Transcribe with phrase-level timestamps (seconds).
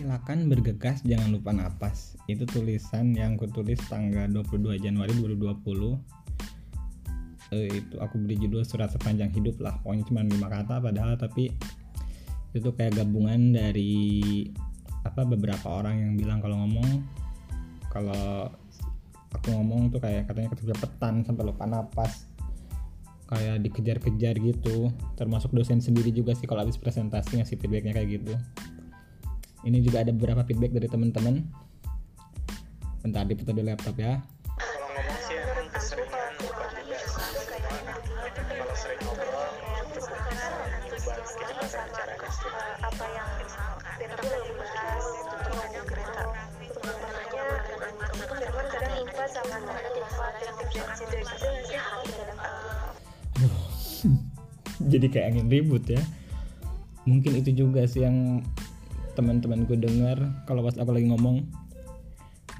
[0.00, 2.16] silakan bergegas jangan lupa napas.
[2.24, 5.60] Itu tulisan yang aku tulis tanggal 22 Januari 2020
[7.52, 9.76] eh, itu aku beri judul surat sepanjang hidup lah.
[9.84, 11.52] Pokoknya cuma lima kata padahal tapi
[12.56, 14.48] itu kayak gabungan dari
[15.04, 17.04] apa beberapa orang yang bilang kalau ngomong
[17.92, 18.48] kalau
[19.36, 22.24] aku ngomong tuh kayak katanya kecepatan sampai lupa napas.
[23.28, 24.88] Kayak dikejar-kejar gitu.
[25.20, 28.34] Termasuk dosen sendiri juga sih kalau habis presentasi ngasih feedbacknya kayak gitu
[29.64, 31.44] ini juga ada beberapa feedback dari teman-teman.
[33.04, 34.20] Bentar diputar di laptop ya.
[54.90, 56.00] Jadi kayak angin ribut ya.
[57.04, 58.40] Mungkin itu juga sih yang
[59.20, 60.16] teman-temanku dengar
[60.48, 61.44] kalau pas aku lagi ngomong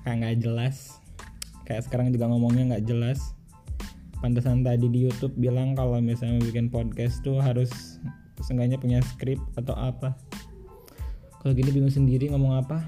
[0.04, 1.00] kayak nggak jelas.
[1.64, 3.32] Kayak sekarang juga ngomongnya nggak jelas.
[4.20, 7.96] Pantesan tadi di YouTube bilang kalau misalnya bikin podcast tuh harus
[8.44, 10.12] seenggaknya punya skrip atau apa.
[11.40, 12.84] Kalau gini bingung sendiri ngomong apa.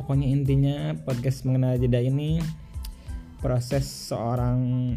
[0.00, 2.40] Pokoknya intinya podcast mengenai jeda ini
[3.44, 4.96] proses seorang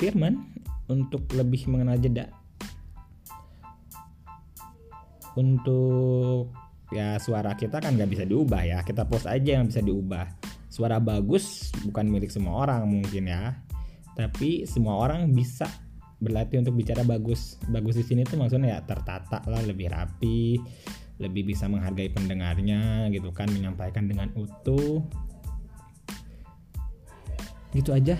[0.00, 0.40] Firman
[0.88, 2.43] untuk lebih mengenal jeda
[5.34, 6.54] untuk
[6.92, 8.78] ya suara kita kan nggak bisa diubah ya.
[8.82, 10.26] Kita post aja yang bisa diubah.
[10.70, 13.58] Suara bagus bukan milik semua orang mungkin ya.
[14.14, 15.66] Tapi semua orang bisa
[16.22, 17.58] berlatih untuk bicara bagus.
[17.66, 20.58] Bagus di sini tuh maksudnya ya tertata lah lebih rapi
[21.22, 25.02] lebih bisa menghargai pendengarnya gitu kan menyampaikan dengan utuh.
[27.74, 28.18] Gitu aja.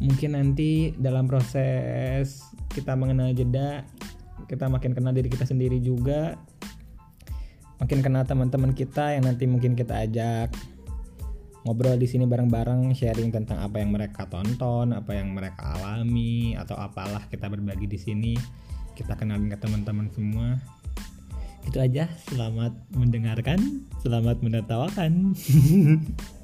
[0.00, 3.86] Mungkin nanti dalam proses kita mengenal jeda
[4.46, 6.38] kita makin kenal diri kita sendiri juga.
[7.82, 10.54] Makin kenal teman-teman kita yang nanti mungkin kita ajak
[11.64, 16.76] ngobrol di sini bareng-bareng sharing tentang apa yang mereka tonton apa yang mereka alami atau
[16.76, 18.34] apalah kita berbagi di sini.
[18.94, 20.60] Kita kenalin ke teman-teman semua.
[21.64, 22.06] Itu aja.
[22.30, 23.88] Selamat mendengarkan.
[24.04, 25.32] Selamat menertawakan